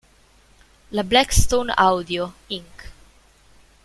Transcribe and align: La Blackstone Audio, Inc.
La 0.93 1.03
Blackstone 1.03 1.75
Audio, 1.77 2.33
Inc. 2.49 2.91